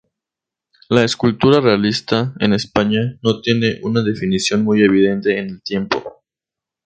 La 0.89 1.03
escultura 1.03 1.59
realista 1.61 2.33
en 2.39 2.53
España 2.53 3.19
no 3.21 3.39
tiene 3.41 3.77
una 3.83 4.01
definición 4.01 4.63
muy 4.63 4.81
evidente 4.81 5.37
en 5.37 5.47
el 5.49 5.61
tiempo. 5.61 6.23